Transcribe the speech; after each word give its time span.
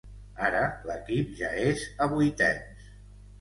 Ara, 0.45 0.61
l’equip 0.89 1.35
ja 1.41 1.51
és 1.67 1.85
a 2.07 2.09
vuitens. 2.15 2.83